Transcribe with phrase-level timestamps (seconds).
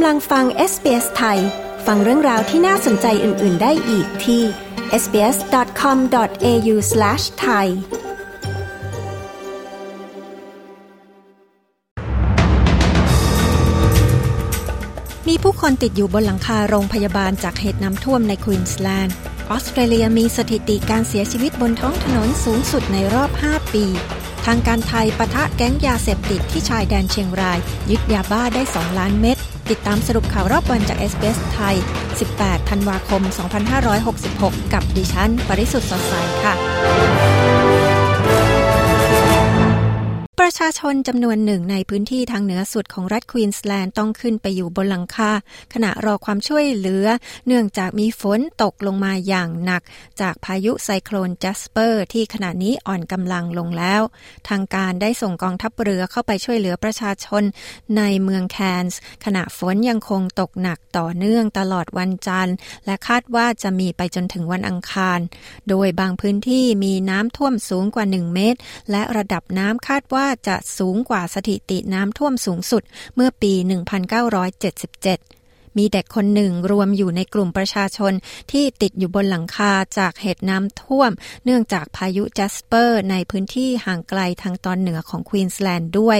[0.00, 1.38] กำลังฟัง SBS ไทย
[1.86, 4.42] ฟังเรื่องราวที่น่าสนใจอื่น ๆ ได้อีกที่
[5.02, 7.66] sbs.com.au/thai
[15.28, 19.14] มีผู้คนติดอยู่บนหลังคาโรงพยาบาลจากเหตุน้ำท่วมในควีนส์แลนด์
[19.50, 23.84] ออสเตรเลียมีสถิติการเสียชีวิตบนท้องถนนสูงสุดในรอบ 5 ปี
[24.46, 27.58] ทางการไทยปะทะแก๊งยาเสพติดที่ชายแดนเชียงราย
[27.90, 29.38] ยึดยาบ้าได้ 2 ล้านเม็ด
[29.70, 31.76] ติดตามสรุปข่าวรอบวันจากเอสเไทย
[32.22, 33.22] 18 ธันวาคม
[33.98, 37.57] 2566 กับดิฉัน ปริสุทธ์สดใสค่ะ
[40.58, 45.30] ชาชนจำนวนหนึ่งในพื้นที่ทางเหนือสุดของรัฐควีนสแลนด์ต้องขึ้นไปอยู่บนหลังคา
[45.74, 47.06] ขณะรอความช่วยเหลือ
[47.46, 49.82] เนื่องจากมีฝนตกลงมาอย่างหนัก
[50.20, 54.02] จากพายุไซโคลนจัสเปอร์ ที่ขณะนี้อ่อนกำลังลงแล้ว
[54.48, 57.42] ทางการได้ส่งกองทัพเรือเข้าไปช่วยเหลือประชาชน
[57.96, 65.18] ในเมืองแคนส์ขณะฝนยังคงตกหนักต่อเนื่องตลอดวันจันทร์ และคาดว่าจะมีไปจนถึงวันอังคาร
[65.68, 68.58] โดยบางพื้นที่มีน้ำท่วมสูงกว่า 1 เมตร
[68.90, 72.82] และระดับน้ำคาดว่าจะสูงกว่าสถิติน้ำท่วมสูงสุด
[73.14, 73.66] เมื่อปี 1977
[75.78, 78.12] มีเด็กคนหนึ่งรวมอยู่ในกลุ่มประชาชน
[78.52, 81.10] ที่ติดอยู่บนหลังคาจากเหตุน้ำท่วม
[81.44, 86.18] เนื่องจากพายุจัสเปอร์ในพื้นที่ห่างไกลทางตอนเหนือของควีนสแลนด์ด้วย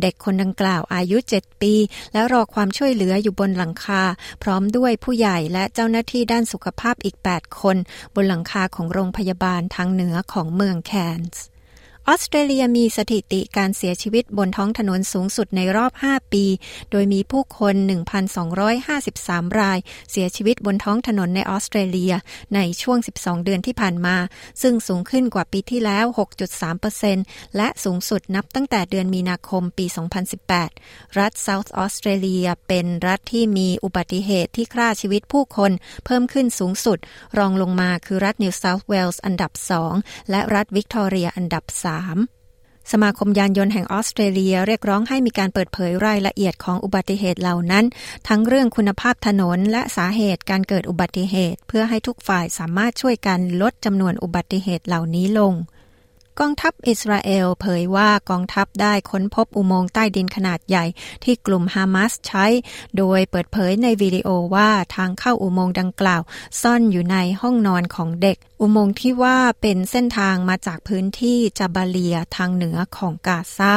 [0.00, 1.74] เด็กคนดังกล่าวอายุ 7 ปี
[2.12, 4.02] และรอความช่วยเหลืออยู่บนหลังคา
[4.42, 7.76] พร้อมด้วยผู้ใหญ่และเจ้าหน้าที่ด้านสุขภาพอีก 8 คน
[8.14, 11.44] บนหลังคาของโรงพยาบาลทางเหนือของเมืองแคนส์
[12.08, 16.44] ออสเตรเลียมีสถิติการเสียชีวิตบนท้องถนนสูงสุดในรอบ 5 ปี
[16.90, 17.74] โดยมีผู้คน
[18.46, 19.78] 1,253 ราย
[20.10, 22.12] เสียชีวิตบนท้องถนนในออสเตรเลีย
[22.54, 24.16] ในช่วง 12 เดือนที่ผ่านมา
[24.62, 26.04] ซึ่งสูงขึ้นกว่าปีที่แล้ว
[26.80, 29.86] 6.3%และสูงสุดนับตั้งแต่เดือนมีนาคมปี
[30.52, 35.72] 2018 รัฐเซาท์ออสเตรเลียเป็นรัฐที่มีอุบัติเหตุที่ฆ่าชีวิตผู้คน
[36.04, 36.98] เพิ่มขึ้นสูงสุด
[37.38, 39.52] รองลงมาคือรัฐนิวเซาท์เวลส์อันดับ
[39.90, 47.84] 2 และรัฐวิกตอเรียอันดับ 3 3 สมาคมยานยนต์แห่งออสเตรเลียเรียกร้องให้มีการเปิดเผยรายละเอียดของอุบัติเหตุเหล่านั้น
[48.28, 55.52] ทั้งเรื่องคุณภาพถนนและสาเหตุการเกิดอุบัติเหตุ เพื่อให้ทุกฝ่ายสามารถช่วยกันลดจำนวนอุบัติเหตุเหล่านี้ลง
[56.40, 60.84] กองทัพอิสราเอลเผยว่ากองทัพได้ค้นพบอุโมงค์ใต้ดินขนาดใหญ่
[61.24, 62.46] ที่กลุ่มฮามาสใช้
[62.96, 66.22] โดยเปิดเผยในวิดีโอว่าทางเข้าอุโมงค์ดังกล่าว
[66.60, 73.74] ซ่อนอยู่ในห้องนอนของเด็ก อุโมงค์ที่ว่าเป็นเส้นทางมาจากพื้นที่จาบาเลียทางเหนือของกาซา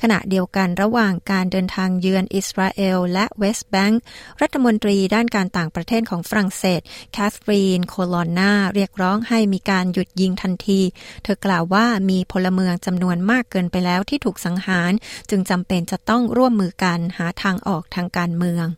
[0.00, 4.00] ขณะเดียวกันระหว่างการเดินทางเยือนอิสราเอลและเวสต์แบงก์
[4.40, 6.80] รัฐมนตรีด้านการต่างประเทศของฝรั่งเศส
[7.12, 10.80] แคทรีนโคลอนนาเรียกร้องให้มีการหยุดยิงทันที
[11.24, 14.92] เธอกล่าวว่ามีพลเมืองจำนวนมากเกินไปแล้วที่ถูกสังหาร
[15.30, 18.68] จึงจำเป็นจะต้องร่วมมือกันหาทางออกทางการเมือง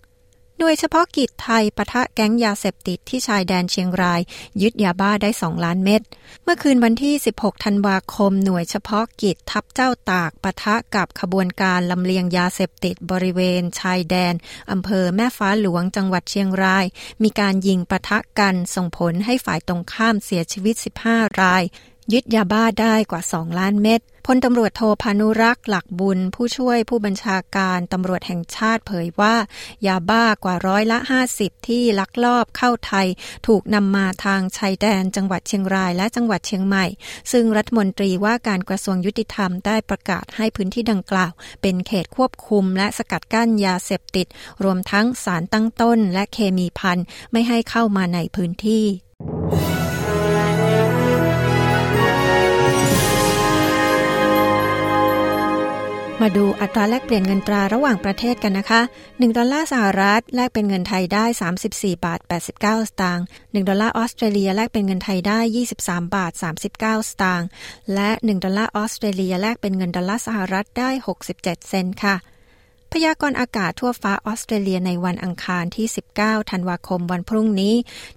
[0.58, 4.20] หน่วยเฉพาะกิจไทยปะทะแก๊งยาเสพติดที่ชายแดนเชียงราย
[4.62, 6.02] ยึดยาบ้าได้ 2 ล้านเม็ด
[6.44, 14.34] เมื่อคืนวันที่ 16 ธันวาคม หน่วยเฉพาะกิจทัพเจ้าตากปะทะกับขบวนการลำเลียงยาเสพติดบริเวณ ชายแดน
[14.70, 16.86] อำเภอแม่ฟ้าหลวงจังหวัดเชียงราย
[17.22, 20.74] มีการยิงปะทะกันส่งผลให้ฝ่ายตรงข้ามเสียชีวิต
[21.06, 21.64] 15 ราย
[22.12, 29.34] ยึดยาบ้าได้กว่า 2 ล้านเม็ดพลตำรวจโทพานุรักษ์หลักบุญ ผู้ช่วยผู้บัญชาการตำรวจแห่งชาติเผยว่า
[29.86, 30.98] ยาบ้ากว่าร้อยละ
[31.32, 33.06] 50 ที่ลักลอบเข้าไทย
[33.46, 36.86] ถูกนำมาทางชายแดนจังหวัดเชียงรายและจังหวัดเชียงใหม่
[37.32, 44.26] ซึ่งรัฐมนตรีว่าการกระทรวงยุติธรรมได้ประกาศให้พื้นที่ดังกล่าว เป็นเขตควบคุมและสกัดกั้นยาเสพติด
[44.64, 46.98] รวมทั้งสารตั้งต้นและเคมีพัน
[47.32, 48.86] ไม่ให้เข้ามาในพื้นที่
[56.22, 61.24] มาดูอัตราแลกเปลี่ยนเงินตราระหว่างประเทศกันนะคะ 1 ดอลลาร์สหรัฐแลกเป็นเงินไทยได้
[61.60, 62.20] 34 บาท
[62.56, 65.38] 89 สตางค์ 1 ดอลลาร์ออสเตรเลียแลกเป็นเงินไทยได้
[65.76, 66.32] 23 บาท
[66.72, 67.48] 39 สตางค์
[67.94, 70.90] และ 1 ดอลลาร์ออสเตรเลียแลกเป็นเงินดอลลาร์สหรัฐได้
[71.28, 72.16] 67 เซนต์ค่ะ
[72.96, 75.86] พยากรณ์อากาศทั่วฟ้าออสเตรเลียในวันอังคารที่
[76.18, 77.74] 19 ธันวาคมวันพรุ่งนี้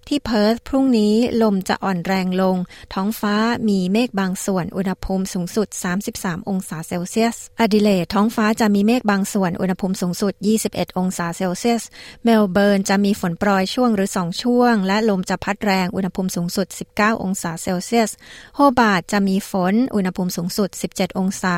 [0.07, 2.57] ที่เพิร์ธพรุ่งนี้ลมจะอ่อนแรงลง
[2.94, 3.36] ท้องฟ้า
[3.69, 5.68] มีเมฆบางส่วนอุณหภูมิสูงสุด
[6.10, 10.33] 33 องศาเซลเซียส แอดิเลดท้องฟ้าจะมีเมฆบางส่วนอุณหภูมิสูงสุด
[10.66, 11.83] 21 องศาเซลเซียส
[12.24, 18.12] เมลเบิร์นจะมีฝนโปรยช่วงหรือ 2 ช่วง และลมจะพัดแรงอุณหภูมิสูงสุด 19 องศาเซลเซียส
[18.56, 21.56] โฮบาร์ตจะมีฝนอุณหภูมิสูงสุด 17 องศา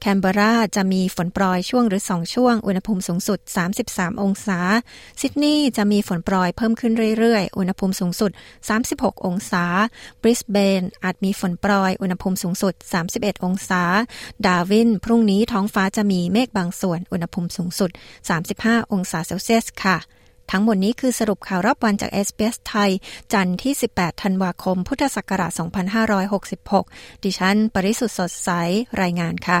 [0.00, 3.38] แคนเบราจะมีฝนโปรยช่วงหรือ 2 ช่วงอุณหภูมิสูงสุด
[3.80, 4.58] 33 องศา
[5.20, 8.30] ซิดนีย์จะมีฝนโปรยเพิ่มขึ้นเรื่อยๆ อุณหภูมิสูงสุด
[8.78, 9.64] 36 องศา
[10.22, 12.74] บริสเบนอาจมีฝนโปรยอุณหภูมิสูงสุด
[13.10, 13.82] 31 องศา
[14.46, 17.90] ดาวิน พรุ่งนี้ท้องฟ้าจะมีเมฆบางส่วน อุณหภูมิสูงสุด
[18.40, 19.98] 35 องศาเซลเซียสค่ะ
[20.50, 22.90] ทั้งหมดนี้คือสรุปข่าวรอบวันจาก SBS ไทย
[23.32, 25.52] จันทร์ที่ 18 ธันวาคม พุทธศักราช
[26.56, 28.50] 2566 ดิฉัน ปริสุทธ์สดใส
[29.02, 29.60] รายงานค่ะ